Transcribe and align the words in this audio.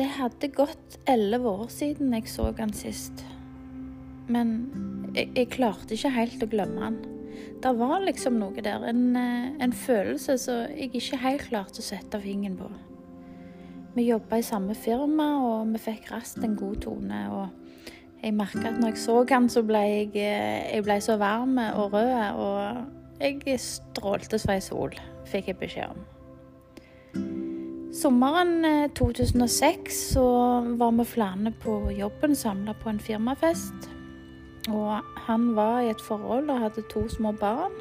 Det 0.00 0.06
hadde 0.16 0.48
gått 0.56 0.94
elleve 1.10 1.50
år 1.50 1.66
siden 1.68 2.14
jeg 2.16 2.28
så 2.32 2.46
han 2.56 2.70
sist. 2.72 3.20
Men 4.32 4.52
jeg, 5.12 5.28
jeg, 5.36 5.48
klarte 5.52 5.92
ikke 5.92 6.12
helt 6.14 6.44
å 6.44 6.48
glemme 6.48 6.84
han. 6.86 6.94
Det 7.60 7.72
var 7.76 7.98
liksom 8.06 8.38
noe 8.40 8.64
der. 8.64 8.86
En, 8.88 9.02
eh, 9.18 9.50
en 9.60 9.74
følelse 9.76 10.38
som 10.40 10.62
jeg 10.72 10.94
ikke 10.96 11.18
helt 11.20 11.44
klarte 11.50 11.82
å 11.82 11.84
sette 11.84 12.20
fingeren 12.22 12.56
på. 12.56 12.70
Vi 13.98 14.06
jobba 14.06 14.38
i 14.40 14.46
samme 14.46 14.76
firma, 14.78 15.26
og 15.44 15.74
vi 15.74 15.82
fikk 15.90 16.08
raskt 16.14 16.46
en 16.48 16.56
god 16.56 16.80
tone. 16.86 17.20
Og 17.36 17.92
jeg 18.22 18.38
merka 18.38 18.70
at 18.70 18.80
når 18.80 18.94
jeg 18.94 19.02
så 19.02 19.18
han, 19.34 19.50
så 19.52 19.64
ble 19.68 19.82
jeg, 19.84 20.14
eh, 20.14 20.70
jeg 20.78 20.86
ble 20.86 20.96
så 21.04 21.18
varm 21.20 21.60
og 21.74 21.92
rød. 21.92 22.40
Og 22.40 23.20
jeg 23.20 23.60
strålte 23.60 24.40
som 24.40 24.54
ei 24.56 24.64
sol, 24.64 24.96
fikk 25.28 25.52
jeg 25.52 25.60
beskjed 25.60 25.92
om. 25.92 27.39
Sommeren 28.00 28.88
2006 28.96 29.62
eh, 29.62 29.92
så 29.92 30.26
var 30.80 30.92
vi 30.92 31.04
flere 31.04 31.52
på 31.60 31.90
jobben 31.92 32.36
samla 32.36 32.72
på 32.74 32.88
en 32.88 32.98
firmafest. 32.98 33.90
Og 34.68 35.00
han 35.26 35.50
var 35.56 35.80
i 35.80 35.90
et 35.90 36.00
forhold 36.00 36.48
og 36.50 36.62
hadde 36.62 36.86
to 36.88 37.08
små 37.08 37.32
barn. 37.32 37.76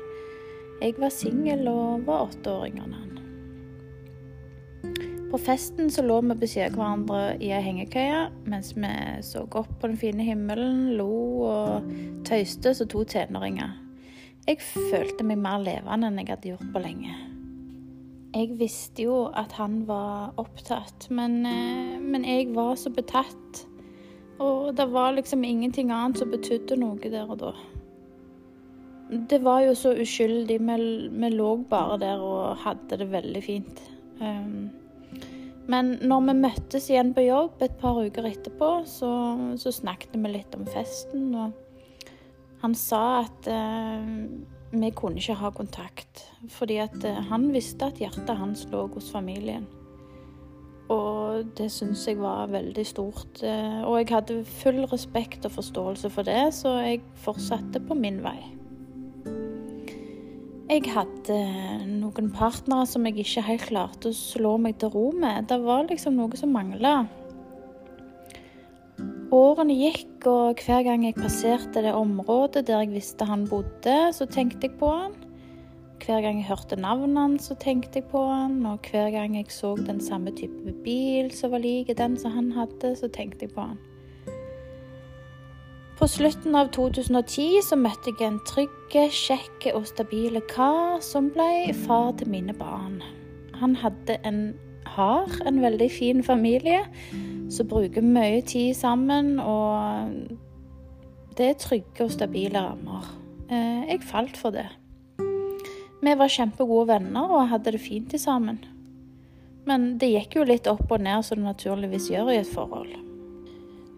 Jeg 0.82 0.98
var 1.00 1.10
singel 1.10 1.68
og 1.72 2.04
var 2.08 2.28
åtteåringen. 2.28 2.94
han. 2.94 3.10
På 5.32 5.38
festen 5.38 5.92
så 5.92 6.02
lå 6.02 6.22
vi 6.22 6.48
siden 6.48 6.74
av 6.74 6.76
hverandre 6.76 7.38
i 7.40 7.54
ei 7.54 7.62
hengekøye 7.62 8.30
mens 8.44 8.76
vi 8.76 8.92
så 9.24 9.46
opp 9.46 9.72
på 9.80 9.88
den 9.88 9.98
fine 9.98 10.24
himmelen, 10.24 10.98
lo 10.98 11.44
og 11.48 11.92
tøyste 12.26 12.74
som 12.74 12.88
to 12.88 13.04
tenåringer. 13.04 13.72
Jeg 14.48 14.60
følte 14.68 15.24
meg 15.24 15.38
mer 15.38 15.62
levende 15.64 16.08
enn 16.10 16.20
jeg 16.20 16.34
hadde 16.34 16.58
gjort 16.58 16.72
på 16.74 16.84
lenge. 16.84 17.39
Jeg 18.36 18.60
visste 18.60 19.08
jo 19.08 19.24
at 19.34 19.56
han 19.58 19.82
var 19.88 20.36
opptatt, 20.38 21.10
men, 21.10 21.42
eh, 21.46 21.98
men 22.00 22.26
jeg 22.28 22.52
var 22.54 22.76
så 22.78 22.92
betatt 22.94 23.66
og 24.40 24.76
det 24.76 24.88
var 24.94 25.12
liksom 25.18 25.44
ingenting 25.44 25.92
annet 25.92 26.22
som 26.22 26.32
betydde 26.32 26.80
noe 26.80 27.12
der 27.12 27.28
og 27.28 27.42
da. 27.42 27.54
Det 29.10 29.40
var 29.44 29.64
jo 29.66 29.74
så 29.76 29.96
uskyldig. 30.00 30.60
Vi, 30.64 30.76
vi 31.12 31.32
lå 31.34 31.56
bare 31.70 31.98
der 32.00 32.22
og 32.24 32.62
hadde 32.64 33.02
det 33.02 33.10
veldig 33.12 33.42
fint. 33.44 33.82
Um, 34.22 34.70
men 35.70 35.98
når 36.02 36.28
vi 36.30 36.38
møttes 36.40 36.88
igjen 36.90 37.12
på 37.14 37.26
jobb 37.26 37.60
et 37.66 37.76
par 37.82 38.00
uker 38.00 38.30
etterpå, 38.30 38.70
så, 38.90 39.12
så 39.60 39.74
snakket 39.74 40.16
vi 40.16 40.32
litt 40.32 40.56
om 40.56 40.64
festen. 40.70 41.34
Og 41.36 42.16
han 42.64 42.78
sa 42.78 43.04
at 43.26 43.52
uh, 43.52 44.08
vi 44.72 44.92
kunne 44.96 45.22
ikke 45.22 45.38
ha 45.40 45.50
kontakt, 45.56 46.26
fordi 46.54 46.80
uh, 46.82 47.20
han 47.30 47.50
visste 47.54 47.90
at 47.90 48.02
hjertet 48.02 48.38
hans 48.38 48.68
lå 48.72 48.86
hos 48.94 49.12
familien. 49.12 49.68
Og 50.90 51.50
det 51.58 51.70
syns 51.70 52.08
jeg 52.08 52.18
var 52.18 52.50
veldig 52.50 52.86
stort. 52.88 53.44
Eh, 53.46 53.82
og 53.86 54.00
jeg 54.00 54.10
hadde 54.10 54.40
full 54.58 54.80
respekt 54.90 55.46
og 55.46 55.54
forståelse 55.54 56.10
for 56.10 56.26
det, 56.26 56.48
så 56.58 56.80
jeg 56.82 57.04
fortsatte 57.22 57.82
på 57.86 57.98
min 57.98 58.24
vei. 58.26 58.40
Jeg 60.70 60.86
hadde 60.94 61.38
noen 61.90 62.28
partnere 62.34 62.86
som 62.90 63.06
jeg 63.06 63.22
ikke 63.22 63.46
helt 63.48 63.68
klarte 63.70 64.12
å 64.12 64.18
slå 64.18 64.58
meg 64.62 64.78
til 64.82 64.92
ro 64.94 65.08
med. 65.14 65.48
Det 65.50 65.58
var 65.62 65.88
liksom 65.90 66.18
noe 66.18 66.38
som 66.38 66.54
mangla. 66.54 67.04
Årene 69.30 69.76
gikk, 69.78 70.26
og 70.26 70.62
hver 70.66 70.82
gang 70.88 71.04
jeg 71.06 71.14
passerte 71.14 71.84
det 71.86 71.92
området 71.94 72.64
der 72.66 72.80
jeg 72.82 72.96
visste 72.96 73.28
han 73.30 73.44
bodde, 73.46 73.98
så 74.18 74.26
tenkte 74.26 74.66
jeg 74.66 74.80
på 74.80 74.90
han. 74.90 75.14
Hver 76.02 76.24
gang 76.26 76.40
jeg 76.40 76.48
hørte 76.48 76.80
navnet 76.80 77.22
hans, 77.22 77.52
så 77.52 77.58
tenkte 77.62 78.02
jeg 78.02 78.08
på 78.10 78.24
han, 78.26 78.58
og 78.66 78.90
hver 78.90 79.12
gang 79.14 79.36
jeg 79.38 79.52
så 79.54 79.76
den 79.78 80.02
samme 80.02 80.34
type 80.34 80.74
bil 80.82 81.30
som 81.36 81.54
var 81.54 81.62
lik 81.62 81.94
den 81.98 82.18
som 82.18 82.34
han 82.34 82.50
hadde, 82.58 82.96
så 82.98 83.12
tenkte 83.14 83.46
jeg 83.46 83.54
på 83.54 83.68
han. 83.70 83.78
På 86.00 86.08
slutten 86.10 86.58
av 86.58 86.72
2010 86.74 87.62
så 87.70 87.78
møtte 87.78 88.16
jeg 88.16 88.32
en 88.32 88.42
trygge, 88.50 89.10
kjekke 89.14 89.76
og 89.78 89.86
stabile 89.92 90.42
kar 90.50 91.04
som 91.06 91.30
ble 91.36 91.70
far 91.86 92.16
til 92.18 92.34
mine 92.34 92.58
barn. 92.58 93.04
Han 93.62 93.78
hadde 93.78 94.18
en, 94.26 94.56
har 94.90 95.30
en 95.46 95.62
veldig 95.62 95.92
fin 95.92 96.24
familie 96.26 96.88
som 97.50 97.70
bruker 97.70 98.06
mye 98.06 98.42
tid 98.46 98.76
sammen, 98.78 99.38
og 99.42 100.14
det 101.38 101.48
er 101.48 101.60
trygge 101.62 102.06
og 102.06 102.14
stabile 102.14 102.62
rammer. 102.62 103.08
Eh, 103.50 103.90
jeg 103.90 104.06
falt 104.06 104.38
for 104.38 104.54
det. 104.54 104.68
Vi 106.00 106.16
var 106.16 106.32
kjempegode 106.32 106.88
venner 106.94 107.32
og 107.34 107.50
hadde 107.52 107.74
det 107.76 107.82
fint 107.84 108.14
sammen. 108.20 108.62
Men 109.68 109.98
det 110.00 110.14
gikk 110.14 110.40
jo 110.40 110.48
litt 110.48 110.68
opp 110.72 110.92
og 110.92 111.02
ned, 111.04 111.26
som 111.26 111.42
det 111.42 111.50
naturligvis 111.50 112.10
gjør 112.14 112.32
i 112.34 112.40
et 112.42 112.50
forhold. 112.50 112.94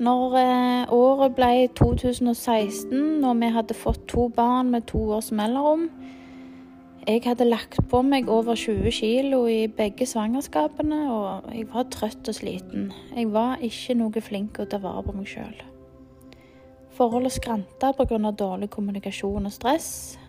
Når 0.01 0.37
eh, 0.39 0.93
året 0.95 1.35
ble 1.37 1.67
2016 1.77 3.21
og 3.21 3.35
vi 3.37 3.51
hadde 3.53 3.77
fått 3.77 4.07
to 4.09 4.29
barn 4.33 4.71
med 4.73 4.87
to 4.89 5.03
års 5.13 5.29
mellomrom 5.35 5.89
Jeg 7.01 7.23
hadde 7.25 7.47
lagt 7.47 7.79
på 7.89 8.03
meg 8.05 8.27
over 8.29 8.53
20 8.53 8.91
kilo 8.93 9.39
i 9.49 9.65
begge 9.73 10.05
svangerskapene, 10.05 10.99
og 11.09 11.47
jeg 11.49 11.65
var 11.71 11.87
trøtt 11.89 12.29
og 12.29 12.35
sliten. 12.37 12.91
Jeg 13.15 13.31
var 13.33 13.63
ikke 13.65 13.95
noe 13.97 14.21
flink 14.21 14.53
til 14.53 14.67
å 14.67 14.69
ta 14.69 14.77
vare 14.83 15.01
på 15.07 15.15
meg 15.17 15.31
sjøl. 15.31 15.55
Forholdet 16.93 17.33
skranta 17.33 17.89
pga. 17.97 18.19
dårlig 18.37 18.69
kommunikasjon 18.69 19.49
og 19.49 19.51
stress. 19.51 20.19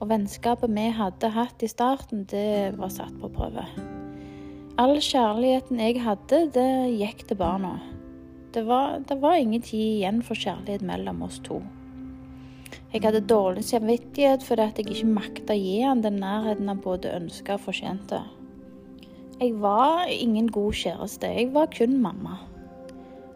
Og 0.00 0.08
vennskapet 0.08 0.72
vi 0.72 0.88
hadde 0.88 1.28
hatt 1.36 1.62
i 1.62 1.68
starten, 1.68 2.24
det 2.24 2.72
var 2.80 2.88
satt 2.88 3.12
på 3.20 3.28
prøve. 3.28 3.68
All 4.80 4.96
kjærligheten 4.96 5.80
jeg 5.80 6.00
hadde, 6.00 6.48
det 6.52 6.96
gikk 6.96 7.28
til 7.28 7.36
barna. 7.36 7.76
Det 8.54 8.64
var, 8.64 9.02
det 9.04 9.20
var 9.20 9.36
ingen 9.36 9.60
tid 9.60 10.00
igjen 10.00 10.22
for 10.24 10.34
kjærlighet 10.34 10.80
mellom 10.80 11.22
oss 11.28 11.42
to. 11.44 11.60
Jeg 12.92 13.02
hadde 13.02 13.26
dårlig 13.28 13.64
samvittighet 13.66 14.44
fordi 14.46 14.62
at 14.62 14.78
jeg 14.78 14.90
ikke 14.94 15.10
makta 15.10 15.56
gi 15.58 15.80
han 15.82 16.04
den 16.04 16.20
nærheten 16.22 16.68
han 16.70 16.80
både 16.80 17.14
ønska 17.16 17.58
og 17.58 17.64
fortjente. 17.66 18.22
Jeg 19.40 19.56
var 19.60 20.06
ingen 20.08 20.48
god 20.48 20.72
kjæreste, 20.72 21.26
jeg 21.26 21.54
var 21.54 21.66
kun 21.78 21.98
mamma. 22.00 22.38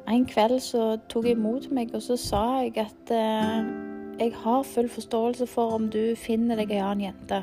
En 0.08 0.24
kveld 0.26 0.60
så 0.64 0.96
tok 1.08 1.28
jeg 1.28 1.36
imot 1.36 1.68
meg, 1.70 1.92
og 1.94 2.02
så 2.02 2.16
sa 2.18 2.44
jeg 2.64 2.78
at 2.82 3.12
eh, 3.14 3.58
jeg 4.20 4.32
har 4.42 4.62
full 4.66 4.88
forståelse 4.88 5.46
for 5.46 5.76
om 5.76 5.90
du 5.92 6.16
finner 6.16 6.58
deg 6.58 6.72
ei 6.74 6.80
annen 6.82 7.04
jente. 7.10 7.42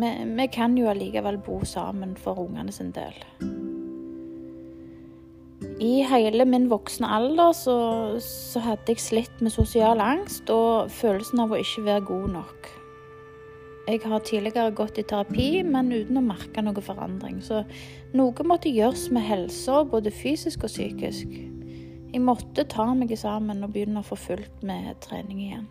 Vi, 0.00 0.46
kan 0.52 0.76
jo 0.78 0.88
allikevel 0.88 1.40
bo 1.42 1.64
sammen 1.64 2.14
for 2.16 2.38
ungene 2.38 2.72
sin 2.72 2.92
del. 2.94 3.16
I 5.80 6.02
hele 6.04 6.44
min 6.44 6.66
voksne 6.68 7.08
alder 7.08 7.54
så, 7.56 7.74
så 8.20 8.60
hadde 8.60 8.92
jeg 8.92 9.00
slitt 9.00 9.38
med 9.40 9.54
sosial 9.54 10.02
angst 10.04 10.50
og 10.52 10.90
følelsen 10.92 11.40
av 11.40 11.54
å 11.54 11.60
ikke 11.60 11.86
være 11.86 12.04
god 12.10 12.26
nok. 12.34 12.68
Jeg 13.88 14.02
har 14.04 14.20
tidligere 14.22 14.74
gått 14.76 15.00
i 15.00 15.04
terapi, 15.08 15.46
men 15.64 15.88
uten 15.88 16.20
å 16.20 16.22
merke 16.22 16.60
noe 16.62 16.82
forandring. 16.84 17.40
Så 17.42 17.62
noe 18.12 18.44
måtte 18.46 18.70
gjøres 18.70 19.08
med 19.10 19.24
helsa, 19.24 19.80
både 19.88 20.12
fysisk 20.14 20.66
og 20.68 20.70
psykisk. 20.70 21.32
Jeg 22.10 22.22
måtte 22.22 22.66
ta 22.68 22.84
meg 22.94 23.14
sammen 23.18 23.64
og 23.64 23.72
begynne 23.72 24.02
å 24.02 24.06
få 24.06 24.18
fulgt 24.20 24.60
med 24.66 24.98
trening 25.02 25.40
igjen. 25.46 25.66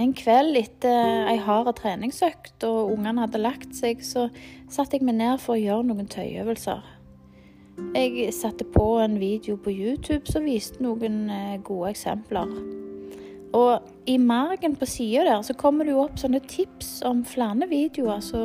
En 0.00 0.14
kveld 0.16 0.56
etter 0.56 1.28
ei 1.28 1.36
hard 1.44 1.68
treningsøkt 1.76 2.64
og 2.64 2.94
ungene 2.94 3.26
hadde 3.26 3.42
lagt 3.42 3.76
seg, 3.76 4.00
så 4.00 4.30
satte 4.72 4.96
jeg 4.96 5.04
meg 5.04 5.18
ned 5.20 5.42
for 5.42 5.58
å 5.58 5.60
gjøre 5.60 5.90
noen 5.90 6.08
tøyøvelser. 6.08 6.80
Jeg 7.94 8.34
satte 8.36 8.64
på 8.64 8.84
en 9.02 9.16
video 9.20 9.56
på 9.56 9.72
YouTube 9.72 10.30
som 10.30 10.46
viste 10.46 10.82
noen 10.84 11.24
eh, 11.32 11.56
gode 11.64 11.90
eksempler. 11.90 12.52
Og 13.56 13.88
i 14.06 14.16
margen 14.22 14.76
på 14.78 14.86
sida 14.86 15.24
der 15.26 15.42
så 15.42 15.56
kommer 15.58 15.84
det 15.84 15.96
jo 15.96 16.04
opp 16.04 16.20
sånne 16.20 16.42
tips 16.46 17.00
om 17.06 17.24
flere 17.26 17.66
videoer 17.70 18.22
så, 18.22 18.42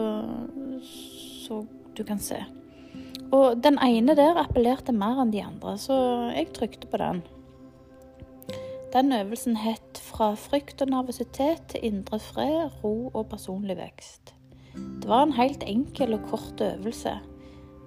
så 1.46 1.62
du 1.96 2.04
kan 2.08 2.22
se. 2.22 2.40
Og 3.36 3.62
den 3.62 3.78
ene 3.84 4.16
der 4.18 4.38
appellerte 4.42 4.94
mer 4.96 5.22
enn 5.22 5.34
de 5.34 5.44
andre, 5.46 5.76
så 5.82 5.96
jeg 6.34 6.54
trykte 6.56 6.90
på 6.90 7.02
den. 7.02 7.22
Den 8.96 9.12
øvelsen 9.12 9.58
het 9.60 10.00
'Fra 10.00 10.34
frykt 10.36 10.82
og 10.82 10.88
nervøsitet 10.88 11.62
til 11.68 11.80
indre 11.84 12.20
fred, 12.20 12.70
ro 12.84 13.12
og 13.14 13.28
personlig 13.28 13.78
vekst'. 13.78 14.34
Det 15.02 15.10
var 15.10 15.24
en 15.24 15.34
helt 15.34 15.64
enkel 15.68 16.14
og 16.14 16.20
kort 16.30 16.62
øvelse. 16.62 17.20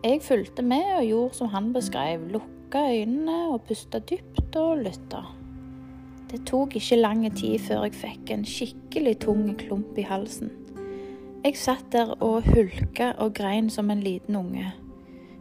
Jeg 0.05 0.21
fulgte 0.23 0.62
med 0.62 0.85
og 0.95 1.05
gjorde 1.09 1.35
som 1.35 1.49
han 1.50 1.73
beskrev, 1.75 2.29
lukka 2.31 2.85
øynene 2.87 3.39
og 3.50 3.65
pusta 3.67 3.99
dypt 3.99 4.55
og 4.56 4.85
lytta. 4.85 5.25
Det 6.31 6.45
tok 6.47 6.77
ikke 6.79 7.00
lang 7.00 7.25
tid 7.35 7.59
før 7.65 7.87
jeg 7.89 7.97
fikk 7.99 8.31
en 8.31 8.45
skikkelig 8.47 9.17
tung 9.25 9.49
klump 9.59 9.99
i 9.99 10.05
halsen. 10.06 10.53
Jeg 11.43 11.56
satt 11.59 11.89
der 11.91 12.12
og 12.23 12.47
hulka 12.47 13.12
og 13.19 13.35
grein 13.35 13.71
som 13.71 13.91
en 13.91 14.05
liten 14.05 14.37
unge. 14.37 14.71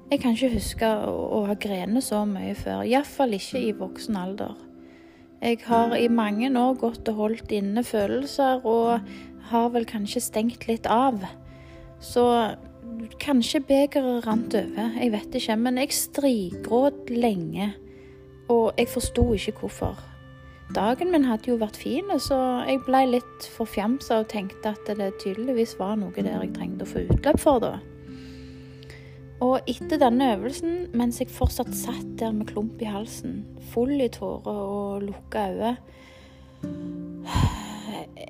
Jeg 0.10 0.22
kan 0.24 0.34
ikke 0.34 0.56
huske 0.56 0.90
å, 0.90 1.44
ha 1.46 1.54
grenet 1.60 2.06
så 2.08 2.24
mye 2.26 2.56
før, 2.56 2.86
iallfall 2.88 3.36
ikke 3.38 3.62
i 3.62 3.74
voksen 3.78 4.18
alder. 4.18 4.56
Jeg 5.42 5.60
har 5.68 5.94
i 6.00 6.08
mange 6.10 6.50
år 6.50 6.80
gått 6.82 7.10
og 7.12 7.20
holdt 7.20 7.52
inne 7.54 7.84
følelser, 7.86 8.64
og 8.66 9.04
har 9.52 9.70
vel 9.76 9.86
kanskje 9.86 10.24
stengt 10.24 10.66
litt 10.66 10.88
av. 10.90 11.20
Så 12.02 12.24
kanskje 13.22 13.62
begeret 13.68 14.28
rant 14.28 14.56
over, 14.56 14.94
jeg 15.00 15.12
vet 15.14 15.40
ikke. 15.40 15.58
Men 15.62 15.80
jeg 15.82 15.96
strigråt 15.96 17.10
lenge, 17.10 17.74
og 18.50 18.72
jeg 18.78 18.88
forsto 18.92 19.34
ikke 19.34 19.60
hvorfor. 19.60 20.00
Dagen 20.76 21.14
min 21.14 21.24
hadde 21.24 21.48
jo 21.48 21.60
vært 21.62 21.78
fin, 21.80 22.10
så 22.20 22.38
jeg 22.68 22.82
ble 22.84 23.06
litt 23.14 23.46
forfjamsa 23.56 24.20
og 24.20 24.32
tenkte 24.34 24.74
at 24.74 24.90
det 25.00 25.14
tydeligvis 25.24 25.78
var 25.80 25.96
noe 25.96 26.12
der 26.12 26.42
jeg 26.42 26.52
trengte 26.58 26.84
å 26.84 26.90
få 26.90 27.06
utløp 27.08 27.40
for, 27.40 27.64
da. 27.64 27.78
Og 29.46 29.70
etter 29.70 30.02
denne 30.02 30.32
øvelsen, 30.34 30.88
mens 30.98 31.22
jeg 31.22 31.32
fortsatt 31.32 31.72
satt 31.78 32.10
der 32.20 32.34
med 32.36 32.50
klump 32.50 32.82
i 32.82 32.90
halsen, 32.90 33.44
full 33.72 33.94
i 34.02 34.10
tårer 34.12 34.62
og 34.64 35.06
lukka 35.06 35.48
øyne 35.52 35.76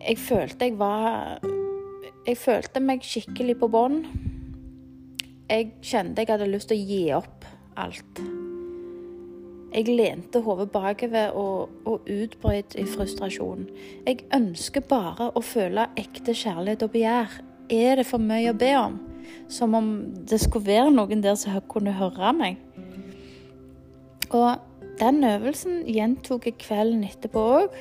Jeg 0.07 0.17
følte 0.19 0.65
jeg 0.65 0.79
var 0.79 1.39
Jeg 2.27 2.37
følte 2.37 2.83
meg 2.83 3.05
skikkelig 3.07 3.55
på 3.61 3.69
bånn. 3.71 4.01
Jeg 5.47 5.69
kjente 5.79 6.25
jeg 6.25 6.33
hadde 6.33 6.49
lyst 6.51 6.67
til 6.67 6.75
å 6.75 6.87
gi 6.89 7.03
opp 7.15 7.45
alt. 7.79 8.19
Jeg 9.71 9.93
lente 9.95 10.41
hodet 10.43 10.69
bakover 10.73 11.35
og, 11.39 11.75
og 11.87 12.07
utbrøt 12.11 12.75
i 12.79 12.83
frustrasjon. 12.87 13.67
Jeg 14.03 14.25
ønsker 14.35 14.83
bare 14.89 15.29
å 15.31 15.43
føle 15.43 15.85
ekte 15.99 16.35
kjærlighet 16.35 16.83
og 16.83 16.91
begjær. 16.95 17.37
Er 17.71 17.99
det 17.99 18.07
for 18.09 18.23
mye 18.23 18.51
å 18.51 18.57
be 18.59 18.71
om? 18.79 18.97
Som 19.51 19.75
om 19.77 19.91
det 20.27 20.39
skulle 20.43 20.67
være 20.67 20.91
noen 20.95 21.23
der 21.23 21.37
som 21.39 21.55
kunne 21.71 21.95
høre 21.95 22.33
meg. 22.35 22.59
Og 24.35 24.57
den 24.99 25.23
øvelsen 25.27 25.85
gjentok 25.87 26.49
jeg 26.49 26.57
kvelden 26.63 27.05
etterpå 27.07 27.45
òg. 27.61 27.77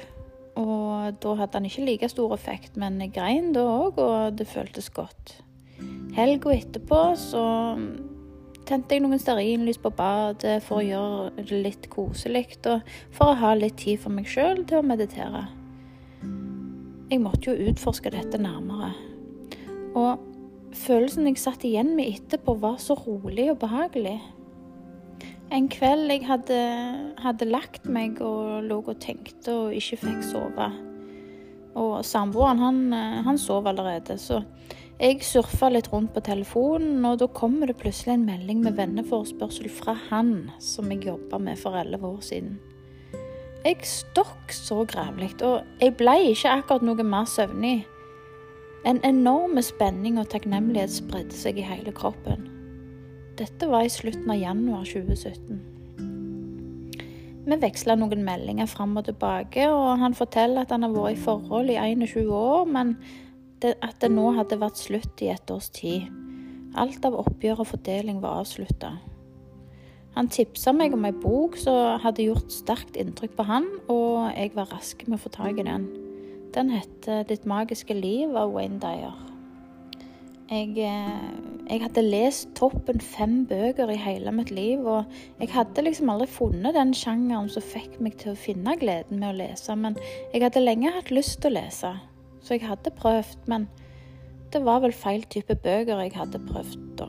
Og 0.62 1.18
da 1.22 1.34
hadde 1.42 1.58
han 1.58 1.66
ikke 1.66 1.88
like 1.88 2.12
stor 2.14 2.30
effekt, 2.38 2.78
men 2.78 3.00
jeg 3.02 3.14
grein 3.18 3.50
da 3.56 3.66
òg, 3.66 3.98
og 3.98 4.38
det 4.38 4.46
føltes 4.48 4.88
godt. 4.94 5.40
Helga 6.16 6.54
etterpå 6.54 6.98
så 7.20 7.42
tente 8.64 8.96
jeg 8.96 9.02
noen 9.04 9.20
stearinlys 9.20 9.76
på 9.82 9.90
badet 9.92 10.62
for 10.64 10.80
å 10.80 10.86
gjøre 10.86 11.44
det 11.44 11.58
litt 11.66 11.88
koselig, 11.92 12.56
og 12.64 12.86
for 13.12 13.34
å 13.34 13.40
ha 13.42 13.50
litt 13.58 13.76
tid 13.82 14.00
for 14.00 14.14
meg 14.16 14.24
sjøl 14.30 14.62
til 14.64 14.80
å 14.80 14.86
meditere. 14.86 15.42
Jeg 17.10 17.20
måtte 17.20 17.52
jo 17.52 17.68
utforske 17.68 18.10
dette 18.14 18.40
nærmere. 18.40 18.94
Og 19.92 20.24
følelsen 20.86 21.28
jeg 21.28 21.42
satt 21.42 21.68
igjen 21.68 21.92
med 21.98 22.08
etterpå, 22.16 22.56
var 22.64 22.80
så 22.80 22.96
rolig 22.98 23.50
og 23.52 23.60
behagelig. 23.66 24.16
En 25.52 25.68
kveld 25.70 26.10
jeg 26.10 26.24
hadde, 26.26 26.62
hadde 27.22 27.50
lagt 27.52 27.84
meg 27.84 28.24
og 28.24 28.64
lå 28.66 28.80
og 28.80 28.96
tenkte 29.04 29.52
og 29.52 29.76
ikke 29.76 30.00
fikk 30.00 30.24
sove. 30.32 30.72
Og 31.76 32.00
samboeren, 32.08 32.64
han, 32.64 32.82
han 33.28 33.38
sov 33.38 33.68
allerede, 33.68 34.16
så 34.16 34.40
jeg 34.96 35.20
surfa 35.28 35.68
litt 35.68 35.90
rundt 35.92 36.14
på 36.14 36.22
telefonen, 36.24 37.04
og 37.04 37.18
da 37.20 37.26
kommer 37.28 37.68
det 37.68 37.76
plutselig 37.80 38.14
en 38.14 38.24
melding 38.24 38.62
med 38.64 38.78
venneforespørsel 38.78 39.68
fra 39.68 39.92
han 40.08 40.48
som 40.62 40.88
jeg 40.92 41.04
jobba 41.10 41.40
med 41.42 41.60
for 41.60 41.76
elleve 41.76 42.08
år 42.08 42.22
siden. 42.24 42.56
Jeg 43.66 43.82
stokk 43.84 44.54
så 44.54 44.84
grævlig, 44.88 45.34
og 45.44 45.66
jeg 45.82 45.96
ble 45.98 46.14
ikke 46.30 46.52
akkurat 46.62 46.86
noe 46.86 47.04
mer 47.04 47.28
søvnig. 47.28 47.80
En 48.86 49.00
enorm 49.04 49.58
spenning 49.60 50.20
og 50.22 50.30
takknemlighet 50.32 50.94
spredde 50.94 51.34
seg 51.34 51.58
i 51.58 51.66
hele 51.66 51.92
kroppen. 51.92 52.46
Dette 53.36 53.68
var 53.68 53.84
i 53.84 53.92
slutten 53.92 54.30
av 54.32 54.38
januar 54.40 54.86
2017. 54.88 55.58
Vi 57.46 57.56
veksla 57.62 57.94
noen 57.98 58.24
meldinger 58.26 58.66
fram 58.70 58.96
og 58.98 59.04
tilbake, 59.10 59.68
og 59.68 60.00
han 60.00 60.16
forteller 60.16 60.64
at 60.64 60.72
han 60.72 60.86
har 60.86 60.94
vært 60.94 61.18
i 61.18 61.20
forhold 61.26 61.68
i 61.70 61.76
21 61.78 62.32
år, 62.32 62.64
men 62.70 62.96
at 63.64 64.00
det 64.02 64.10
nå 64.12 64.30
hadde 64.36 64.60
vært 64.60 64.80
slutt 64.80 65.22
i 65.24 65.30
et 65.32 65.50
års 65.50 65.70
tid. 65.72 66.08
Alt 66.76 67.04
av 67.08 67.16
oppgjør 67.16 67.62
og 67.64 67.70
fordeling 67.72 68.20
var 68.20 68.42
avslutta. 68.42 68.96
Han 70.16 70.28
tipsa 70.32 70.72
meg 70.72 70.94
om 70.96 71.04
ei 71.04 71.12
bok 71.12 71.58
som 71.60 72.00
hadde 72.00 72.24
gjort 72.24 72.52
sterkt 72.52 72.96
inntrykk 72.96 73.36
på 73.36 73.44
han, 73.48 73.68
og 73.92 74.32
jeg 74.32 74.54
var 74.56 74.70
rask 74.72 75.04
med 75.06 75.18
å 75.18 75.22
få 75.26 75.32
tak 75.34 75.60
i 75.60 75.66
den. 75.66 75.88
Den 76.56 76.70
heter 76.70 77.24
'Ditt 77.24 77.44
magiske 77.44 77.92
liv' 77.92 78.36
av 78.36 78.52
Wayne 78.52 78.80
Dyer. 78.80 79.12
Jeg, 80.46 80.78
eh, 80.78 81.20
jeg, 81.68 81.82
hadde 81.82 82.02
lest 82.02 82.54
toppen 82.54 83.00
fem 83.00 83.46
bøker 83.46 83.90
i 83.90 83.96
hele 83.98 84.32
mitt 84.32 84.50
liv, 84.50 84.78
og 84.86 85.04
jeg 85.40 85.50
hadde 85.50 85.82
liksom 85.82 86.08
aldri 86.08 86.28
funnet 86.30 86.74
den 86.74 86.94
sjangeren 86.94 87.48
som 87.50 87.62
fikk 87.62 88.00
meg 88.00 88.16
til 88.16 88.32
å 88.32 88.38
finne 88.38 88.76
gleden 88.78 89.18
med 89.18 89.34
å 89.34 89.36
lese, 89.36 89.74
men 89.74 89.98
jeg 90.32 90.42
hadde 90.42 90.62
lenge 90.62 90.92
hatt 90.94 91.10
lyst 91.10 91.40
til 91.42 91.50
å 91.50 91.58
lese, 91.58 91.92
så 92.46 92.54
jeg 92.54 92.68
hadde 92.68 92.94
prøvd, 92.94 93.38
men 93.50 93.66
det 94.54 94.62
var 94.64 94.84
vel 94.84 94.94
feil 94.94 95.24
type 95.26 95.54
bøker 95.62 95.98
jeg 96.04 96.14
hadde 96.14 96.38
prøvd 96.46 96.84
da. 97.00 97.08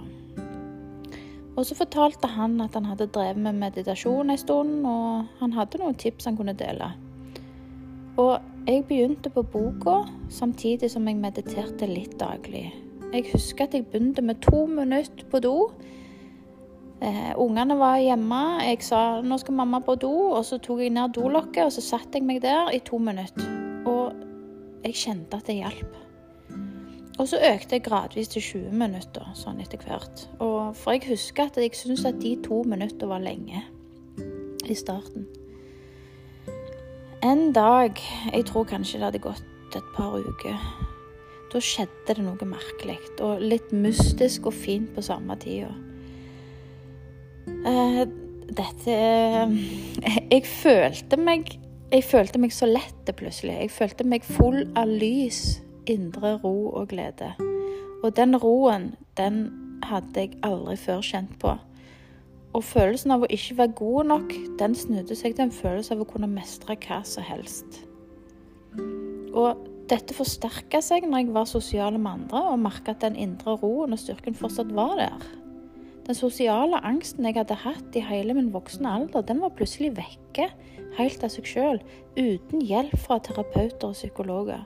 Og 1.58 1.66
så 1.66 1.78
fortalte 1.78 2.30
han 2.30 2.60
at 2.62 2.76
han 2.78 2.86
hadde 2.86 3.10
drevet 3.14 3.42
med 3.42 3.58
meditasjon 3.58 4.30
en 4.30 4.42
stund, 4.42 4.86
og 4.86 5.26
han 5.40 5.54
hadde 5.54 5.82
noen 5.82 5.98
tips 5.98 6.30
han 6.30 6.38
kunne 6.38 6.58
dele. 6.58 6.92
Og 8.18 8.38
jeg 8.68 8.86
begynte 8.90 9.30
på 9.34 9.46
boka 9.46 10.04
samtidig 10.34 10.90
som 10.94 11.06
jeg 11.10 11.22
mediterte 11.22 11.90
litt 11.90 12.18
daglig. 12.22 12.68
Jeg 13.14 13.30
husker 13.32 13.66
at 13.66 13.78
jeg 13.78 13.86
begynte 13.88 14.26
med 14.26 14.42
to 14.44 14.66
minutter 14.66 15.26
på 15.32 15.42
do. 15.42 15.56
Eh, 17.02 17.34
ungene 17.38 17.78
var 17.78 18.02
hjemme. 18.02 18.42
Jeg 18.66 18.84
sa 18.84 19.22
'nå 19.22 19.38
skal 19.38 19.54
mamma 19.54 19.80
på 19.80 19.96
do', 19.96 20.34
og 20.38 20.46
så 20.46 20.58
tok 20.58 20.80
jeg 20.80 20.90
ned 20.90 21.14
dolokket 21.14 21.66
og 21.66 21.72
så 21.72 21.82
satte 21.82 22.18
jeg 22.18 22.24
meg 22.24 22.42
der 22.42 22.70
i 22.74 22.80
to 22.80 22.98
minutter. 22.98 23.57
Jeg 24.88 24.96
kjente 24.96 25.36
at 25.36 25.50
det 25.50 25.58
hjalp. 25.58 25.96
Og 27.18 27.26
så 27.28 27.40
økte 27.44 27.76
jeg 27.76 27.84
gradvis 27.84 28.30
til 28.32 28.44
20 28.46 28.78
minutter 28.78 29.26
sånn 29.36 29.60
etter 29.60 29.82
hvert. 29.84 30.22
Og 30.40 30.78
for 30.80 30.96
jeg 30.96 31.10
husker 31.10 31.50
at 31.50 31.58
jeg 31.60 31.76
syntes 31.76 32.06
at 32.08 32.22
de 32.22 32.38
to 32.46 32.62
minutter 32.64 33.10
var 33.10 33.20
lenge 33.20 33.66
i 34.64 34.78
starten. 34.78 35.26
En 37.26 37.52
dag, 37.52 38.00
jeg 38.32 38.46
tror 38.48 38.70
kanskje 38.70 39.02
det 39.02 39.08
hadde 39.10 39.24
gått 39.26 39.76
et 39.76 39.92
par 39.98 40.16
uker, 40.24 40.56
da 41.52 41.60
skjedde 41.64 42.16
det 42.16 42.24
noe 42.24 42.48
merkelig 42.48 43.00
og 43.26 43.44
litt 43.44 43.74
mystisk 43.76 44.48
og 44.48 44.56
fint 44.56 44.94
på 44.96 45.04
samme 45.04 45.36
tida. 45.42 45.74
Uh, 47.68 48.06
dette 48.56 48.96
uh, 48.96 49.56
Jeg 50.32 50.44
følte 50.48 51.20
meg 51.20 51.58
Jeg 51.88 52.04
følte 52.04 52.40
meg 52.44 52.52
så 52.52 52.68
lett 52.68 53.08
plutselig. 53.16 53.54
Jeg 53.62 53.72
følte 53.72 54.04
meg 54.04 54.26
full 54.28 54.66
av 54.76 54.90
lys, 54.92 55.62
indre 55.88 56.34
ro 56.42 56.68
og 56.76 56.90
glede. 56.92 57.30
Og 58.04 58.12
den 58.18 58.36
roen, 58.36 58.90
den 59.16 59.46
hadde 59.88 60.26
jeg 60.26 60.36
aldri 60.44 60.76
før 60.82 61.00
kjent 61.06 61.38
på. 61.40 61.54
Og 62.52 62.66
følelsen 62.68 63.16
av 63.16 63.24
å 63.24 63.32
ikke 63.32 63.56
være 63.62 63.78
god 63.80 64.12
nok, 64.12 64.36
den 64.60 64.76
snudde 64.76 65.16
seg 65.16 65.38
til 65.38 65.48
en 65.48 65.56
følelse 65.56 65.96
av 65.96 66.04
å 66.04 66.10
kunne 66.10 66.28
mestre 66.28 66.76
hva 66.84 67.00
som 67.08 67.24
helst. 67.24 67.80
Og 69.32 69.64
dette 69.88 70.16
forsterka 70.18 70.84
seg 70.84 71.08
når 71.08 71.24
jeg 71.24 71.36
var 71.40 71.48
sosial 71.48 71.96
med 71.96 72.12
andre 72.18 72.44
og 72.52 72.64
merka 72.68 72.98
at 72.98 73.06
den 73.06 73.16
indre 73.16 73.56
roen 73.62 73.96
og 73.96 74.04
styrken 74.04 74.36
fortsatt 74.36 74.76
var 74.76 74.98
der. 75.00 75.28
Den 76.08 76.16
sosiale 76.16 76.80
angsten 76.88 77.26
jeg 77.28 77.36
hadde 77.36 77.58
hatt 77.66 77.96
i 78.00 78.04
hele 78.08 78.36
min 78.38 78.54
voksne 78.54 78.88
alder, 78.88 79.26
den 79.28 79.42
var 79.44 79.52
plutselig 79.58 79.92
vekke, 79.98 80.48
helt 80.96 81.24
av 81.26 81.34
seg 81.34 81.50
sjøl, 81.50 81.82
uten 82.16 82.64
hjelp 82.64 82.96
fra 83.04 83.20
terapeuter 83.24 83.90
og 83.90 83.98
psykologer. 83.98 84.64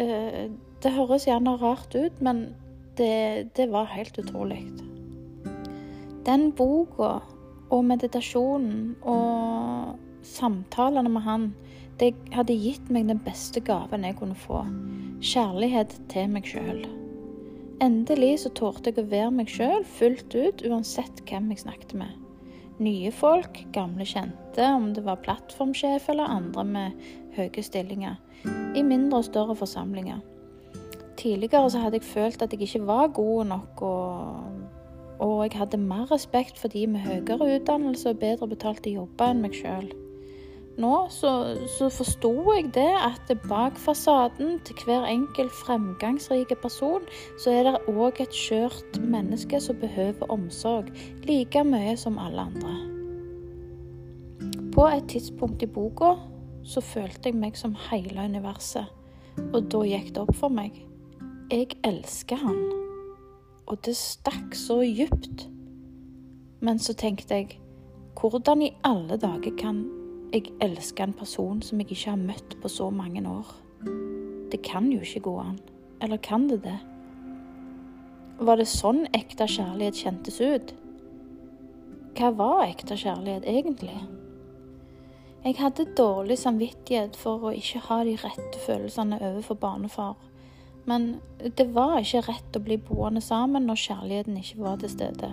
Eh, 0.00 0.48
det 0.82 0.94
høres 0.96 1.28
gjerne 1.28 1.58
rart 1.60 1.92
ut, 1.92 2.22
men 2.24 2.46
det, 2.96 3.52
det 3.56 3.68
var 3.72 3.92
helt 3.92 4.16
utrolig. 4.18 4.62
Den 6.24 6.48
boka 6.56 7.18
og 7.72 7.84
meditasjonen 7.84 8.96
og 9.04 10.00
samtalene 10.24 11.12
med 11.12 11.26
han, 11.26 11.46
det 12.00 12.14
hadde 12.32 12.56
gitt 12.56 12.88
meg 12.88 13.12
den 13.12 13.20
beste 13.22 13.60
gaven 13.60 14.08
jeg 14.08 14.16
kunne 14.18 14.38
få. 14.38 14.64
Kjærlighet 15.20 15.98
til 16.08 16.32
meg 16.32 16.48
sjøl. 16.48 17.01
Endelig 17.82 18.36
så 18.44 18.50
torde 18.54 18.92
jeg 18.92 19.02
å 19.02 19.10
være 19.10 19.30
meg 19.34 19.48
sjøl 19.50 19.82
fullt 19.98 20.34
ut, 20.36 20.60
uansett 20.68 21.22
hvem 21.26 21.48
jeg 21.50 21.64
snakket 21.64 21.96
med. 21.98 22.12
Nye 22.82 23.10
folk, 23.14 23.58
gamle 23.74 24.06
kjente, 24.06 24.68
om 24.70 24.92
det 24.94 25.02
var 25.06 25.18
plattformsjef 25.24 26.06
eller 26.12 26.30
andre 26.30 26.64
med 26.66 27.08
høye 27.34 27.64
stillinger. 27.66 28.20
I 28.78 28.84
mindre 28.86 29.18
og 29.18 29.26
større 29.26 29.56
forsamlinger. 29.58 30.22
Tidligere 31.18 31.70
så 31.70 31.82
hadde 31.82 31.98
jeg 31.98 32.06
følt 32.06 32.42
at 32.42 32.54
jeg 32.54 32.68
ikke 32.68 32.86
var 32.86 33.10
god 33.18 33.50
nok 33.50 33.82
og 33.86 34.70
og 35.22 35.44
jeg 35.44 35.58
hadde 35.60 35.78
mer 35.78 36.08
respekt 36.10 36.58
for 36.58 36.72
de 36.72 36.86
med 36.90 37.04
høyere 37.04 37.56
utdannelse 37.56 38.10
og 38.10 38.18
bedre 38.18 38.48
betalte 38.50 38.90
jobber 38.90 39.30
enn 39.30 39.44
meg 39.44 39.54
sjøl. 39.54 39.92
Nå 40.80 40.92
så, 41.12 41.30
så 41.68 41.90
forsto 41.92 42.32
jeg 42.56 42.70
det 42.74 42.88
at 42.96 43.32
bak 43.48 43.76
fasaden 43.76 44.58
til 44.64 44.84
hver 44.86 45.04
enkelt 45.04 45.52
fremgangsrike 45.52 46.56
person, 46.62 47.04
så 47.38 47.52
er 47.52 47.68
det 47.68 47.82
òg 47.92 48.22
et 48.24 48.32
skjørt 48.32 49.00
menneske 49.00 49.60
som 49.60 49.80
behøver 49.82 50.32
omsorg 50.32 50.88
like 51.28 51.64
mye 51.68 51.96
som 52.00 52.16
alle 52.18 52.48
andre. 52.48 52.76
På 54.72 54.88
et 54.88 55.10
tidspunkt 55.12 55.62
i 55.62 55.68
boka 55.68 56.14
så 56.64 56.80
følte 56.80 57.28
jeg 57.28 57.36
meg 57.36 57.58
som 57.58 57.76
hele 57.90 58.24
universet, 58.24 58.88
og 59.52 59.68
da 59.68 59.84
gikk 59.84 60.14
det 60.14 60.24
opp 60.24 60.36
for 60.40 60.54
meg. 60.54 60.78
Jeg 61.52 61.76
elsker 61.84 62.40
han 62.40 62.82
og 63.72 63.80
det 63.86 63.96
stakk 63.96 64.54
så 64.56 64.82
djupt. 64.84 65.48
Men 66.60 66.78
så 66.78 66.94
tenkte 66.94 67.34
jeg, 67.34 67.58
hvordan 68.20 68.62
i 68.62 68.74
alle 68.84 69.16
dager 69.16 69.54
kan 69.58 69.84
jeg 70.32 70.48
elsker 70.64 71.04
en 71.04 71.12
person 71.12 71.60
som 71.62 71.80
jeg 71.80 71.90
ikke 71.92 72.14
har 72.14 72.20
møtt 72.20 72.56
på 72.62 72.68
så 72.72 72.88
mange 72.90 73.20
år? 73.28 73.50
Det 74.52 74.62
kan 74.64 74.88
jo 74.92 75.00
ikke 75.04 75.26
gå 75.28 75.34
an. 75.40 75.58
Eller 76.00 76.16
kan 76.16 76.48
det 76.48 76.62
det? 76.64 76.78
Var 78.40 78.56
det 78.56 78.66
sånn 78.68 79.04
ekte 79.12 79.44
kjærlighet 79.44 80.00
kjentes 80.00 80.40
ut? 80.40 80.72
Hva 82.16 82.32
var 82.36 82.64
ekte 82.64 82.96
kjærlighet 82.96 83.44
egentlig? 83.48 84.00
Jeg 85.44 85.58
hadde 85.58 85.90
dårlig 85.98 86.38
samvittighet 86.38 87.16
for 87.18 87.44
å 87.44 87.54
ikke 87.56 87.84
ha 87.90 88.02
de 88.06 88.16
rette 88.24 88.64
følelsene 88.64 89.20
overfor 89.20 89.58
barnefar. 89.60 90.16
Men 90.88 91.16
det 91.42 91.68
var 91.74 91.98
ikke 92.00 92.24
rett 92.28 92.56
å 92.58 92.62
bli 92.62 92.80
boende 92.80 93.20
sammen 93.22 93.68
når 93.68 93.84
kjærligheten 93.84 94.38
ikke 94.40 94.62
var 94.64 94.80
til 94.80 94.96
stede. 94.96 95.32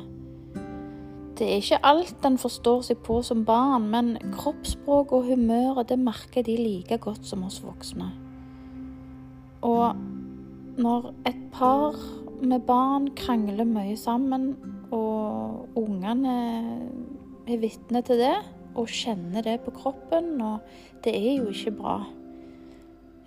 Det 1.39 1.47
er 1.47 1.61
ikke 1.61 1.79
alt 1.87 2.25
en 2.27 2.37
forstår 2.37 2.81
seg 2.89 2.97
på 3.07 3.21
som 3.23 3.45
barn, 3.47 3.85
men 3.93 4.17
kroppsspråk 4.33 5.13
og 5.15 5.29
humøret 5.29 5.87
det 5.87 5.95
merker 6.01 6.43
de 6.43 6.57
like 6.59 6.97
godt 6.99 7.23
som 7.29 7.45
oss 7.47 7.61
voksne. 7.63 8.09
Og 9.63 9.95
når 10.79 11.13
et 11.27 11.39
par 11.55 11.95
med 12.43 12.59
barn 12.67 13.07
krangler 13.15 13.63
mye 13.63 13.95
sammen, 13.97 14.51
og 14.91 15.79
ungene 15.79 16.35
er 17.47 17.57
vitne 17.63 18.01
til 18.03 18.19
det 18.19 18.35
og 18.75 18.91
kjenner 18.91 19.41
det 19.41 19.59
på 19.63 19.71
kroppen, 19.71 20.41
og 20.41 20.59
det 21.03 21.15
er 21.15 21.37
jo 21.37 21.49
ikke 21.55 21.77
bra. 21.79 21.99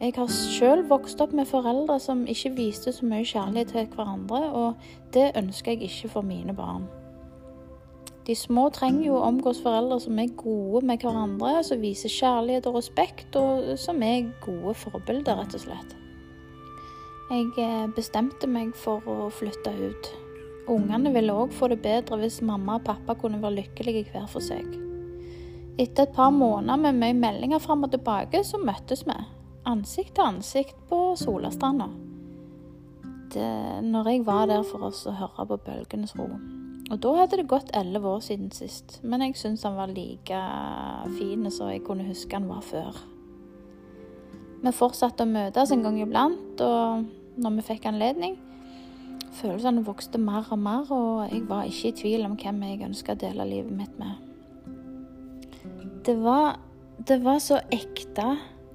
Jeg 0.02 0.12
har 0.16 0.28
sjøl 0.28 0.84
vokst 0.90 1.20
opp 1.22 1.32
med 1.32 1.48
foreldre 1.48 1.96
som 2.02 2.26
ikke 2.28 2.56
viste 2.56 2.92
så 2.92 3.06
mye 3.06 3.24
kjærlighet 3.24 3.72
til 3.72 3.92
hverandre, 3.94 4.42
og 4.52 4.74
det 5.14 5.30
ønsker 5.38 5.72
jeg 5.72 5.88
ikke 5.88 6.18
for 6.18 6.26
mine 6.26 6.52
barn. 6.56 6.90
De 8.26 8.34
små 8.38 8.68
trenger 8.70 9.08
jo 9.08 9.16
å 9.18 9.24
omgås 9.26 9.58
foreldre 9.64 9.98
som 10.04 10.18
er 10.22 10.34
gode 10.38 10.84
med 10.86 11.02
hverandre, 11.02 11.56
som 11.66 11.80
viser 11.82 12.12
kjærlighet 12.12 12.68
og 12.70 12.78
respekt, 12.78 13.34
og 13.34 13.72
som 13.82 14.02
er 14.06 14.28
gode 14.44 14.76
forbilder, 14.78 15.40
rett 15.40 15.56
og 15.58 15.64
slett. 15.64 15.96
Jeg 17.32 17.48
eh, 17.58 17.88
bestemte 17.96 18.46
meg 18.46 18.76
for 18.78 19.02
å 19.08 19.26
flytte 19.32 19.72
ut. 19.74 20.12
Ungene 20.70 21.10
ville 21.14 21.34
òg 21.34 21.54
få 21.56 21.66
det 21.72 21.80
bedre 21.82 22.20
hvis 22.20 22.42
mamma 22.46 22.76
og 22.78 22.86
pappa 22.86 23.16
kunne 23.18 23.42
være 23.42 23.62
lykkelige 23.62 24.12
hver 24.12 24.30
for 24.30 24.44
seg. 24.44 24.68
Etter 25.80 26.04
et 26.04 26.14
par 26.14 26.30
måneder 26.30 26.78
med 26.78 27.00
mye 27.00 27.16
meldinger 27.18 27.62
fram 27.64 27.82
og 27.88 27.90
tilbake, 27.94 28.44
så 28.46 28.60
møttes 28.62 29.06
vi. 29.08 29.18
Ansikt 29.66 30.14
til 30.14 30.28
ansikt 30.28 30.78
på 30.90 31.02
Solastranda. 31.18 31.88
Når 33.32 34.10
jeg 34.12 34.26
var 34.28 34.46
der 34.50 34.66
for 34.68 34.92
oss 34.92 35.06
å 35.08 35.16
høre 35.16 35.48
på 35.48 35.62
bølgenes 35.64 36.12
ro. 36.20 36.28
Og 36.92 37.00
da 37.00 37.12
hadde 37.16 37.38
det 37.40 37.48
gått 37.48 37.72
elleve 37.76 38.10
år 38.18 38.20
siden 38.20 38.50
sist, 38.52 38.98
men 39.00 39.24
jeg 39.24 39.38
syns 39.40 39.64
han 39.64 39.78
var 39.78 39.92
like 39.94 40.40
fin 41.16 41.48
som 41.48 41.70
jeg 41.72 41.80
kunne 41.86 42.04
huske 42.04 42.36
han 42.36 42.50
var 42.50 42.60
før. 42.66 42.98
Vi 44.62 44.72
fortsatte 44.76 45.24
å 45.24 45.30
møtes 45.30 45.72
en 45.72 45.82
gang 45.86 45.96
iblant, 46.02 46.60
og 46.60 47.40
når 47.40 47.56
vi 47.58 47.68
fikk 47.72 47.88
anledning 47.88 48.36
Følelsene 49.32 49.80
vokste 49.86 50.20
mer 50.20 50.44
og 50.52 50.58
mer, 50.60 50.90
og 50.92 51.30
jeg 51.32 51.46
var 51.48 51.64
ikke 51.64 51.88
i 51.88 51.94
tvil 51.96 52.26
om 52.26 52.34
hvem 52.36 52.58
jeg 52.66 52.82
ønska 52.84 53.14
å 53.14 53.20
dele 53.22 53.46
livet 53.48 53.72
mitt 53.72 53.94
med. 53.96 54.18
Det 56.04 56.18
var, 56.20 56.58
det 57.08 57.16
var 57.24 57.40
så 57.40 57.62
ekte, 57.72 58.26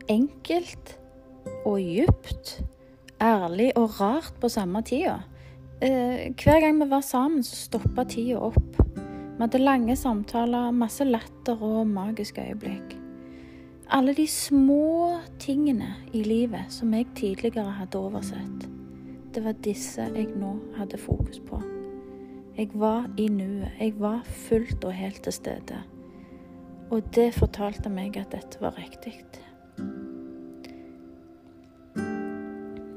enkelt 0.10 0.96
og 1.62 1.78
djupt. 1.78 2.56
Ærlig 3.22 3.70
og 3.78 4.00
rart 4.02 4.34
på 4.42 4.50
samme 4.50 4.82
tida. 4.82 5.20
Eh, 5.82 6.34
hver 6.34 6.60
gang 6.60 6.80
vi 6.82 6.90
var 6.90 7.02
sammen, 7.02 7.44
så 7.44 7.56
stoppa 7.56 8.06
tida 8.10 8.40
opp. 8.42 8.78
Vi 8.98 9.44
hadde 9.44 9.60
lange 9.62 9.96
samtaler, 9.96 10.72
masse 10.74 11.06
latter 11.06 11.62
og 11.62 11.88
magiske 11.88 12.42
øyeblikk. 12.42 12.96
Alle 13.94 14.16
de 14.18 14.26
små 14.28 15.20
tingene 15.40 15.94
i 16.14 16.24
livet 16.26 16.74
som 16.74 16.94
jeg 16.94 17.06
tidligere 17.16 17.76
hadde 17.78 18.00
oversett. 18.00 18.66
Det 19.36 19.44
var 19.46 19.54
disse 19.62 20.02
jeg 20.16 20.34
nå 20.34 20.56
hadde 20.80 20.98
fokus 20.98 21.40
på. 21.46 21.62
Jeg 22.58 22.72
var 22.74 23.06
i 23.18 23.28
nuet. 23.30 23.70
Jeg 23.80 23.94
var 24.00 24.24
fullt 24.26 24.84
og 24.84 24.94
helt 24.98 25.22
til 25.24 25.34
stede. 25.34 25.78
Og 26.90 27.14
det 27.16 27.36
fortalte 27.38 27.90
meg 27.94 28.18
at 28.18 28.34
dette 28.34 28.58
var 28.62 28.74
riktig. 28.82 29.14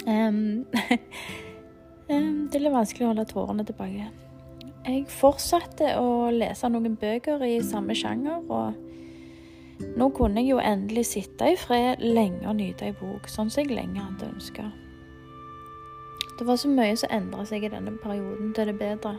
Um, 0.09 0.65
det 2.11 2.59
er 2.59 2.75
vanskelig 2.75 3.07
å 3.07 3.12
holde 3.12 3.26
tårene 3.31 3.64
tilbake. 3.67 4.11
Jeg 4.81 5.05
fortsatte 5.12 5.93
å 6.00 6.31
lese 6.35 6.69
noen 6.73 6.97
bøker 6.99 7.43
i 7.47 7.61
samme 7.62 7.95
sjanger. 7.95 8.43
og 8.49 8.75
nå 9.97 10.11
kunne 10.12 10.43
jeg 10.43 10.50
jo 10.50 10.61
endelig 10.61 11.07
sitte 11.09 11.52
i 11.52 11.57
fred 11.57 12.02
lenge 12.02 12.45
og 12.49 12.59
nyte 12.59 12.90
ei 12.90 12.93
bok, 12.93 13.29
sånn 13.29 13.50
som 13.50 13.62
jeg 13.62 13.73
lenge 13.73 14.02
hadde 14.02 14.29
ønska. 14.29 14.67
Det 16.38 16.47
var 16.49 16.57
så 16.61 16.69
mye 16.73 16.97
som 16.97 17.12
endra 17.12 17.45
seg 17.49 17.64
i 17.64 17.73
denne 17.73 17.95
perioden 18.00 18.52
til 18.57 18.71
det 18.71 18.76
bedre. 18.81 19.14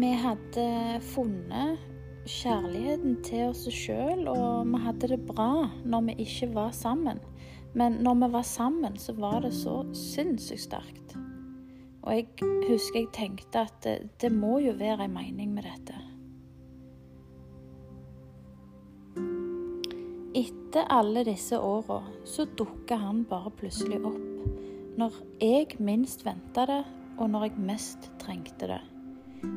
Vi 0.00 0.10
hadde 0.22 0.66
funnet 1.12 1.80
kjærligheten 2.28 3.18
til 3.24 3.48
oss 3.50 3.66
sjøl, 3.72 4.26
og 4.28 4.68
vi 4.70 4.82
hadde 4.86 5.12
det 5.12 5.20
bra 5.28 5.68
når 5.84 6.06
vi 6.08 6.18
ikke 6.26 6.52
var 6.54 6.72
sammen. 6.76 7.20
Men 7.74 8.00
når 8.04 8.22
vi 8.22 8.32
var 8.32 8.46
sammen, 8.46 8.96
så 8.98 9.12
var 9.16 9.40
det 9.44 9.52
så 9.56 9.82
sinnssykt 9.96 10.68
sterkt. 10.68 11.16
Og 12.10 12.16
jeg 12.16 12.48
husker 12.66 13.04
jeg 13.04 13.12
tenkte 13.14 13.60
at 13.68 13.76
det, 13.84 14.08
det 14.18 14.32
må 14.34 14.56
jo 14.58 14.72
være 14.74 15.06
en 15.06 15.12
mening 15.14 15.52
med 15.54 15.62
dette. 15.68 15.94
Etter 20.34 20.90
alle 20.90 21.22
disse 21.26 21.58
åra 21.62 22.00
så 22.26 22.48
dukka 22.58 22.98
han 22.98 23.22
bare 23.30 23.52
plutselig 23.54 24.00
opp. 24.02 24.18
Når 24.98 25.20
jeg 25.38 25.78
minst 25.78 26.26
venta 26.26 26.66
det, 26.66 26.82
og 27.20 27.30
når 27.30 27.46
jeg 27.46 27.64
mest 27.70 28.10
trengte 28.18 28.72
det. 28.72 28.80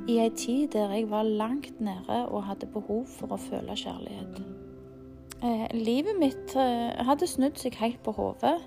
I 0.07 0.19
ei 0.21 0.29
tid 0.37 0.67
der 0.77 0.93
jeg 0.93 1.09
var 1.09 1.25
langt 1.25 1.81
nede 1.81 2.21
og 2.27 2.45
hadde 2.51 2.69
behov 2.69 3.07
for 3.17 3.33
å 3.33 3.41
føle 3.49 3.73
kjærlighet. 3.73 4.43
Eh, 5.41 5.67
livet 5.73 6.21
mitt 6.21 6.53
eh, 6.55 7.01
hadde 7.01 7.27
snudd 7.27 7.57
seg 7.57 7.81
helt 7.81 8.03
på 8.05 8.13
hodet. 8.13 8.59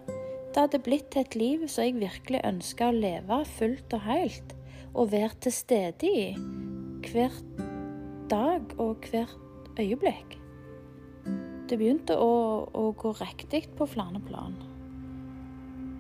Det 0.57 0.63
hadde 0.63 0.79
blitt 0.81 1.11
til 1.13 1.21
et 1.21 1.35
liv 1.37 1.65
som 1.69 1.85
jeg 1.85 1.99
virkelig 2.01 2.39
ønska 2.49 2.87
å 2.89 2.93
leve 2.97 3.37
fullt 3.59 3.93
og 3.93 4.01
helt. 4.07 4.55
Og 4.97 5.11
være 5.13 5.37
til 5.45 5.53
stede 5.53 6.09
i. 6.09 6.23
Hver 7.05 7.35
dag 8.33 8.71
og 8.81 9.05
hvert 9.05 9.77
øyeblikk. 9.77 10.39
Det 11.69 11.77
begynte 11.77 12.17
å, 12.17 12.31
å 12.73 12.85
gå 12.97 13.13
riktig 13.19 13.67
på 13.77 13.85
flere 13.85 14.23
plan. 14.25 14.55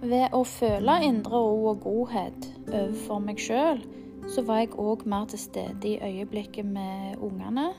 Ved 0.00 0.32
å 0.32 0.40
føle 0.48 0.94
indre 1.04 1.36
ro 1.36 1.74
og 1.74 1.82
godhet 1.84 2.48
overfor 2.70 3.20
meg 3.26 3.42
sjøl, 3.44 3.82
så 4.32 4.46
var 4.48 4.62
jeg 4.62 4.72
òg 4.80 5.04
mer 5.04 5.28
til 5.28 5.42
stede 5.42 5.90
i 5.90 5.98
øyeblikket 6.00 6.64
med 6.64 7.20
ungene, 7.20 7.74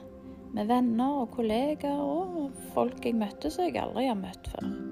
med 0.53 0.69
venner 0.69 1.23
og 1.23 1.33
kollegaer 1.33 2.05
og 2.05 2.53
folk 2.77 3.01
jeg 3.01 3.17
møtte 3.17 3.49
som 3.49 3.65
jeg 3.65 3.81
aldri 3.81 4.05
har 4.11 4.21
møtt 4.21 4.53
før. 4.53 4.86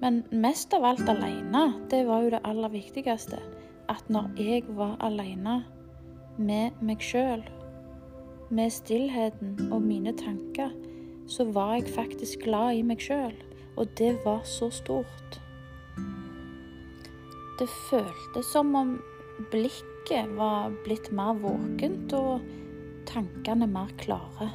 Men 0.00 0.22
mest 0.30 0.74
av 0.76 0.84
alt 0.84 1.08
alene, 1.08 1.70
det 1.90 2.02
var 2.08 2.24
jo 2.24 2.32
det 2.34 2.42
aller 2.44 2.72
viktigste. 2.72 3.40
At 3.88 4.08
når 4.12 4.32
jeg 4.40 4.64
var 4.76 4.96
alene 5.00 5.62
med 6.36 6.76
meg 6.84 7.00
sjøl, 7.04 7.44
med 8.50 8.70
stillheten 8.70 9.70
og 9.72 9.80
mine 9.82 10.12
tanker, 10.18 10.70
så 11.26 11.48
var 11.50 11.78
jeg 11.78 11.94
faktisk 11.94 12.44
glad 12.46 12.76
i 12.78 12.84
meg 12.86 13.02
sjøl. 13.02 13.34
Og 13.76 13.88
det 13.98 14.14
var 14.24 14.44
så 14.48 14.70
stort. 14.70 15.40
Det 17.58 17.68
føltes 17.88 18.52
som 18.52 18.74
om 18.76 18.96
blikket 19.52 20.36
var 20.36 20.70
blitt 20.84 21.08
mer 21.12 21.36
våkent 21.40 22.12
og 22.16 22.44
tankene 23.08 23.68
mer 23.70 23.90
klare. 24.00 24.52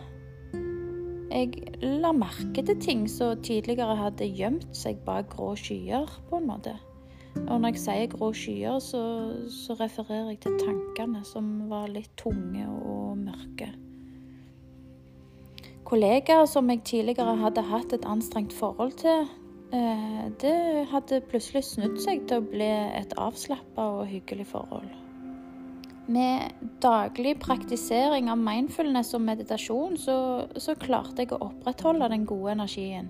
Jeg 1.32 1.78
la 1.82 2.12
merke 2.12 2.64
til 2.68 2.80
ting 2.84 3.04
som 3.10 3.40
tidligere 3.40 3.96
hadde 3.96 4.28
gjemt 4.28 4.66
seg 4.76 5.00
bak 5.06 5.30
grå 5.32 5.54
skyer, 5.56 6.10
på 6.28 6.42
en 6.42 6.50
måte. 6.50 6.74
Og 7.48 7.62
når 7.62 7.72
jeg 7.72 7.84
sier 7.86 8.10
grå 8.12 8.34
skyer, 8.36 8.80
så, 8.84 9.04
så 9.48 9.78
refererer 9.80 10.34
jeg 10.34 10.42
til 10.44 10.58
tankene 10.60 11.24
som 11.28 11.70
var 11.72 11.88
litt 11.92 12.12
tunge 12.20 12.66
og 12.68 13.22
mørke. 13.22 13.70
Kollegaer 15.88 16.46
som 16.48 16.70
jeg 16.72 16.84
tidligere 16.88 17.38
hadde 17.40 17.64
hatt 17.68 17.96
et 17.96 18.08
anstrengt 18.08 18.54
forhold 18.56 18.92
til, 19.00 19.24
eh, 19.76 20.28
det 20.44 20.58
hadde 20.92 21.24
plutselig 21.32 21.64
snudd 21.68 21.98
seg 22.04 22.28
til 22.28 22.44
å 22.44 22.50
bli 22.52 22.70
et 23.00 23.16
avslappa 23.20 23.88
og 24.02 24.12
hyggelig 24.12 24.52
forhold. 24.52 24.92
Med 26.12 26.52
daglig 26.84 27.38
praktisering 27.40 28.28
av 28.32 28.40
mindfulness 28.42 29.14
og 29.16 29.24
meditasjon 29.24 29.98
så, 30.02 30.16
så 30.60 30.76
klarte 30.76 31.24
jeg 31.24 31.32
å 31.36 31.44
opprettholde 31.48 32.10
den 32.12 32.26
gode 32.28 32.56
energien. 32.58 33.08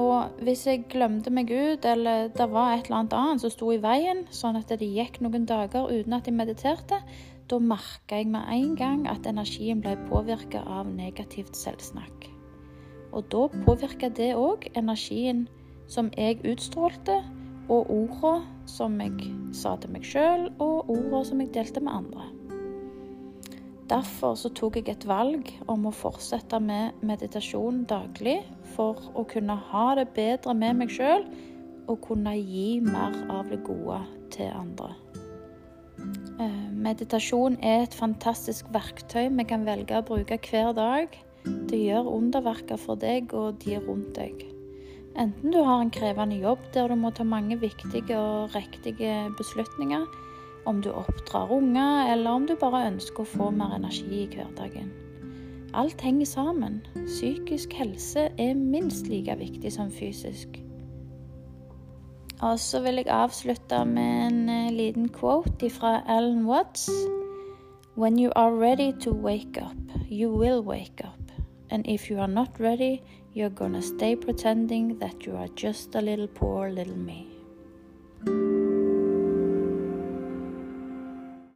Og 0.00 0.42
hvis 0.44 0.66
jeg 0.66 0.86
glemte 0.90 1.30
meg 1.32 1.50
ut, 1.50 1.84
eller 1.86 2.28
det 2.34 2.46
var 2.50 2.74
et 2.74 2.88
eller 2.88 3.02
annet 3.02 3.16
annet 3.16 3.44
som 3.44 3.52
sto 3.52 3.70
i 3.72 3.80
veien, 3.82 4.24
sånn 4.34 4.58
at 4.58 4.72
det 4.72 4.88
gikk 4.88 5.20
noen 5.24 5.46
dager 5.48 5.90
uten 5.90 6.16
at 6.16 6.28
jeg 6.28 6.36
mediterte, 6.36 7.00
da 7.50 7.58
merka 7.58 8.20
jeg 8.20 8.30
med 8.30 8.46
en 8.54 8.74
gang 8.78 9.06
at 9.10 9.26
energien 9.26 9.80
ble 9.82 9.96
påvirka 10.10 10.62
av 10.66 10.90
negativt 10.90 11.58
selvsnakk. 11.58 12.28
Og 13.10 13.26
da 13.32 13.46
påvirka 13.66 14.10
det 14.14 14.32
òg 14.38 14.68
energien 14.78 15.46
som 15.90 16.12
jeg 16.14 16.38
utstrålte, 16.46 17.20
og 17.70 17.90
orda 17.94 18.34
som 18.68 18.98
jeg 19.00 19.30
sa 19.54 19.76
til 19.80 19.92
meg 19.94 20.06
sjøl, 20.06 20.48
og 20.58 20.90
orda 20.90 21.22
som 21.28 21.42
jeg 21.42 21.52
delte 21.54 21.82
med 21.84 21.94
andre. 21.94 22.26
Derfor 23.90 24.36
så 24.38 24.52
tok 24.54 24.76
jeg 24.78 24.92
et 24.92 25.06
valg 25.08 25.48
om 25.70 25.88
å 25.88 25.94
fortsette 25.94 26.60
med 26.62 26.98
meditasjon 27.02 27.82
daglig 27.90 28.38
for 28.76 29.00
å 29.18 29.24
kunne 29.26 29.56
ha 29.70 29.86
det 29.98 30.12
bedre 30.14 30.54
med 30.54 30.78
meg 30.78 30.92
sjøl 30.94 31.26
og 31.90 31.98
kunne 32.04 32.36
gi 32.38 32.78
mer 32.84 33.16
av 33.32 33.50
det 33.50 33.58
gode 33.66 33.98
til 34.30 34.52
andre. 34.54 34.92
Eh, 36.40 36.70
meditasjon 36.86 37.58
er 37.66 37.82
et 37.88 37.98
fantastisk 37.98 38.70
verktøy 38.72 39.26
vi 39.26 39.48
kan 39.50 39.66
velge 39.66 39.98
å 39.98 40.06
bruke 40.06 40.38
hver 40.46 40.70
dag. 40.78 41.18
Det 41.42 41.82
gjør 41.82 42.14
underverker 42.14 42.78
for 42.78 43.00
deg 43.00 43.34
og 43.34 43.58
de 43.64 43.80
rundt 43.82 44.14
deg. 44.14 44.49
Enten 45.18 45.50
du 45.50 45.58
har 45.66 45.80
en 45.82 45.90
krevende 45.90 46.38
jobb 46.38 46.62
der 46.74 46.88
du 46.88 46.94
må 46.94 47.10
ta 47.10 47.24
mange 47.26 47.58
viktige 47.60 48.18
og 48.18 48.54
riktige 48.54 49.14
beslutninger, 49.38 50.06
om 50.66 50.82
du 50.82 50.90
oppdrar 50.92 51.50
unger, 51.50 52.12
eller 52.12 52.30
om 52.30 52.46
du 52.46 52.54
bare 52.60 52.86
ønsker 52.92 53.24
å 53.24 53.30
få 53.36 53.50
mer 53.50 53.74
energi 53.76 54.24
i 54.24 54.28
hverdagen. 54.30 54.90
Alt 55.74 56.00
henger 56.02 56.26
sammen. 56.26 56.80
Psykisk 57.06 57.74
helse 57.78 58.28
er 58.38 58.54
minst 58.54 59.06
like 59.06 59.34
viktig 59.38 59.72
som 59.72 59.90
fysisk. 59.90 60.58
Og 62.40 62.58
så 62.58 62.80
vil 62.80 63.02
jeg 63.02 63.10
avslutte 63.12 63.84
med 63.84 64.26
en 64.26 64.48
eh, 64.48 64.72
liten 64.72 65.08
quote 65.12 65.70
fra 65.70 66.00
Alan 66.08 66.46
Watts. 66.48 66.88
When 67.96 68.18
you 68.18 68.32
are 68.36 68.54
ready 68.54 68.92
to 69.04 69.12
wake 69.12 69.60
up, 69.60 69.76
you 70.08 70.30
will 70.30 70.62
wake 70.62 71.04
up. 71.04 71.20
And 71.70 71.86
if 71.86 72.10
you 72.10 72.18
are 72.18 72.28
not 72.28 72.58
ready, 72.58 73.02
you're 73.32 73.50
gonna 73.50 73.80
stay 73.80 74.16
pretending 74.16 74.98
that 74.98 75.24
you 75.24 75.36
are 75.36 75.48
just 75.48 75.94
a 75.94 76.00
little 76.00 76.26
poor 76.26 76.70
little 76.70 76.96
me. 76.96 77.29